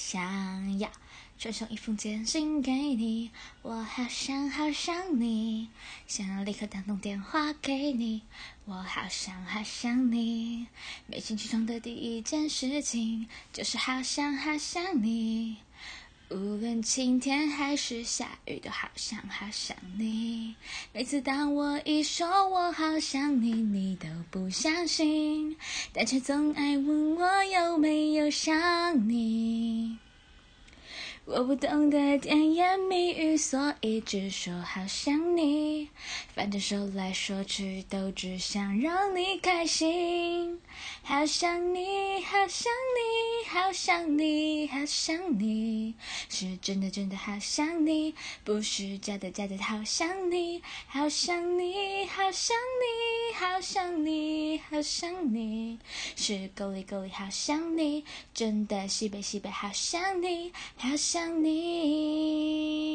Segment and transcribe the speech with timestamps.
[0.00, 0.88] 想要
[1.40, 3.32] 传送一封简信给你，
[3.62, 5.70] 我好想好想你，
[6.06, 8.22] 想要立刻打通电话给你，
[8.64, 10.68] 我好想好想你。
[11.08, 15.56] 每天起床的第一件事情就是好想好想你，
[16.30, 20.54] 无论晴天还是下雨，都好想好想你。
[20.92, 25.56] 每次当我一说我好想你，你都不相信，
[25.94, 29.96] 但却总爱问我有没有想你。
[31.24, 35.88] 我不懂得甜言蜜语，所以只说好想你。
[36.34, 40.58] 反正说来说去都只想让你开心。
[41.02, 45.94] 好想你，好想你，好想你，好想你，
[46.28, 50.62] 是真的真的好想你，不是假的假的好想你。
[50.86, 55.78] 好想你，好想你，好想你，好想你，
[56.14, 62.87] 是够力够力好想你，真的西北西北好想你，好想你。